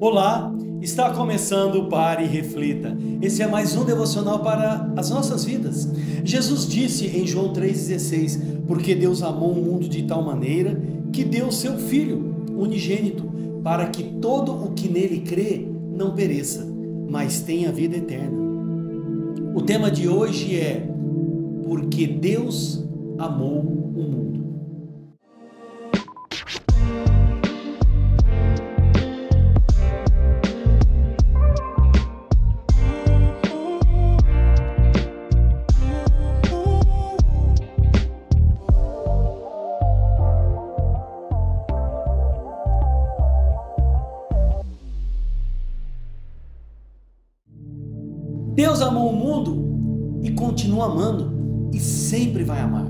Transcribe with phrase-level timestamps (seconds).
[0.00, 2.96] Olá, está começando o Pare e Reflita.
[3.20, 5.90] Esse é mais um devocional para as nossas vidas.
[6.22, 10.80] Jesus disse em João 3,16: Porque Deus amou o mundo de tal maneira
[11.12, 13.24] que deu seu Filho unigênito,
[13.64, 16.64] para que todo o que nele crê não pereça,
[17.10, 18.38] mas tenha vida eterna.
[19.52, 20.88] O tema de hoje é
[21.64, 22.86] Porque Deus
[23.18, 24.57] amou o mundo.
[48.68, 51.32] Deus amou o mundo e continua amando
[51.72, 52.86] e sempre vai amar.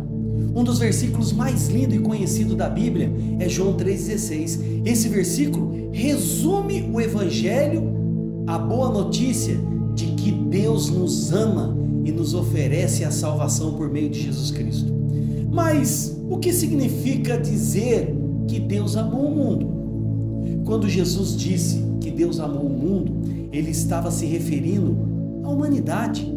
[0.52, 4.82] Um dos versículos mais lindos e conhecidos da Bíblia é João 3,16.
[4.84, 9.56] Esse versículo resume o Evangelho, a boa notícia
[9.94, 14.92] de que Deus nos ama e nos oferece a salvação por meio de Jesus Cristo.
[15.48, 18.12] Mas o que significa dizer
[18.48, 20.64] que Deus amou o mundo?
[20.64, 23.12] Quando Jesus disse que Deus amou o mundo,
[23.52, 25.17] ele estava se referindo
[25.48, 26.30] a humanidade,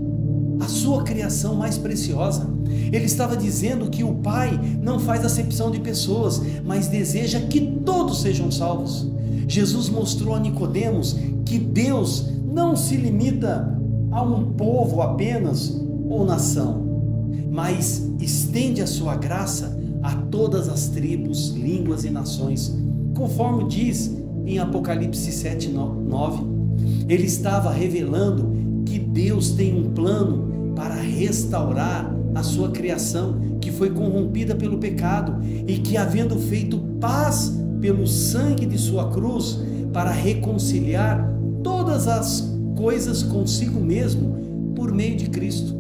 [0.60, 2.50] a sua criação mais preciosa.
[2.92, 8.22] Ele estava dizendo que o Pai não faz acepção de pessoas, mas deseja que todos
[8.22, 9.12] sejam salvos.
[9.48, 13.78] Jesus mostrou a Nicodemos que Deus não se limita
[14.12, 16.86] a um povo apenas ou nação,
[17.50, 22.76] mas estende a sua graça a todas as tribos, línguas e nações,
[23.16, 24.12] conforme diz
[24.46, 26.44] em Apocalipse 7, 9.
[27.08, 28.61] Ele estava revelando
[28.92, 35.42] que Deus tem um plano para restaurar a sua criação que foi corrompida pelo pecado
[35.66, 39.60] e que, havendo feito paz pelo sangue de sua cruz,
[39.94, 45.74] para reconciliar todas as coisas consigo mesmo por meio de Cristo.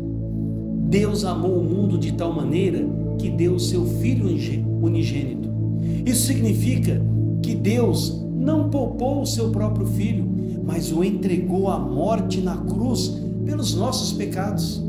[0.87, 4.25] Deus amou o mundo de tal maneira que deu o seu Filho
[4.81, 5.49] unigênito.
[6.05, 7.01] Isso significa
[7.41, 10.29] que Deus não poupou o seu próprio Filho,
[10.71, 13.13] mas o entregou à morte na cruz
[13.45, 14.81] pelos nossos pecados.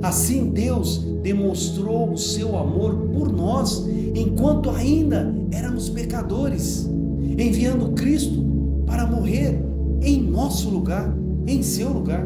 [0.00, 3.84] Assim Deus demonstrou o seu amor por nós
[4.14, 6.88] enquanto ainda éramos pecadores,
[7.36, 8.44] enviando Cristo
[8.86, 9.60] para morrer
[10.00, 11.12] em nosso lugar,
[11.48, 12.24] em seu lugar.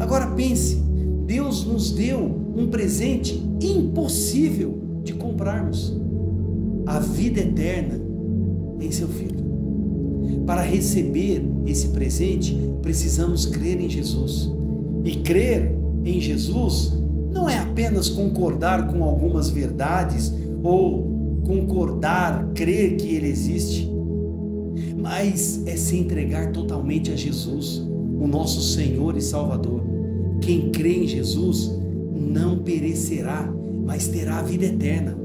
[0.00, 0.82] Agora pense,
[1.24, 2.18] Deus nos deu
[2.56, 5.96] um presente impossível de comprarmos:
[6.86, 8.00] a vida eterna
[8.80, 9.41] em seu Filho.
[10.46, 14.50] Para receber esse presente, precisamos crer em Jesus.
[15.04, 15.74] E crer
[16.04, 16.92] em Jesus
[17.32, 21.10] não é apenas concordar com algumas verdades ou
[21.44, 23.90] concordar, crer que Ele existe,
[24.96, 27.78] mas é se entregar totalmente a Jesus,
[28.20, 29.82] o nosso Senhor e Salvador.
[30.40, 31.72] Quem crê em Jesus
[32.14, 33.52] não perecerá,
[33.84, 35.16] mas terá a vida eterna.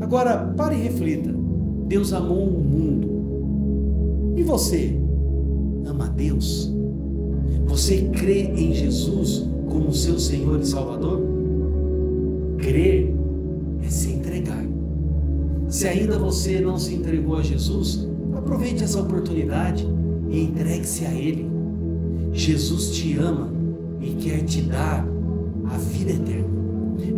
[0.00, 1.34] Agora, pare e reflita:
[1.86, 3.21] Deus amou o mundo
[4.36, 4.96] e você
[5.86, 6.72] ama a Deus?
[7.66, 11.20] Você crê em Jesus como seu Senhor e Salvador?
[12.58, 13.14] Crer
[13.82, 14.64] é se entregar.
[15.68, 19.86] Se ainda você não se entregou a Jesus, aproveite essa oportunidade
[20.28, 21.50] e entregue-se a Ele.
[22.32, 23.50] Jesus te ama
[24.00, 25.06] e quer te dar
[25.64, 26.52] a vida eterna.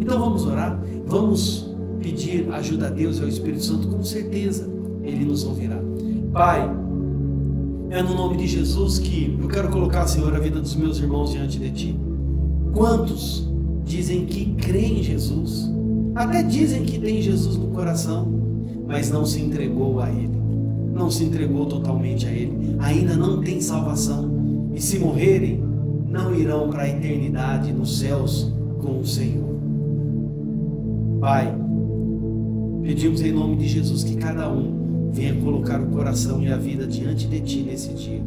[0.00, 4.68] Então vamos orar, vamos pedir ajuda a Deus e ao Espírito Santo, com certeza
[5.02, 5.80] Ele nos ouvirá.
[6.32, 6.83] Pai,
[7.94, 11.30] é no nome de Jesus que eu quero colocar, Senhor, a vida dos meus irmãos
[11.30, 11.96] diante de Ti.
[12.72, 13.48] Quantos
[13.84, 15.70] dizem que creem em Jesus?
[16.12, 18.26] Até dizem que tem Jesus no coração,
[18.88, 20.36] mas não se entregou a Ele.
[20.92, 22.76] Não se entregou totalmente a Ele.
[22.80, 24.28] Ainda não tem salvação.
[24.74, 25.62] E se morrerem,
[26.10, 29.54] não irão para a eternidade nos céus com o Senhor.
[31.20, 31.56] Pai,
[32.82, 34.83] pedimos em nome de Jesus que cada um
[35.14, 38.20] venha colocar o coração e a vida diante de ti nesse dia.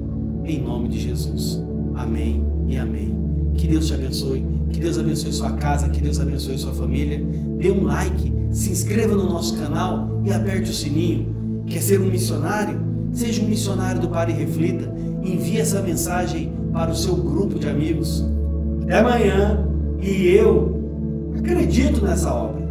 [0.46, 1.62] Em nome de Jesus.
[1.94, 3.14] Amém e amém.
[3.56, 4.46] Que Deus te abençoe.
[4.72, 7.22] Que Deus abençoe sua casa, que Deus abençoe sua família.
[7.60, 11.64] Dê um like, se inscreva no nosso canal e aperte o sininho.
[11.68, 12.80] Quer ser um missionário?
[13.12, 14.94] Seja um missionário do Pare e Reflita.
[15.22, 18.26] Envie essa mensagem para o seu grupo de amigos.
[18.84, 19.68] Até amanhã
[20.02, 20.82] e eu
[21.38, 22.67] acredito nessa obra.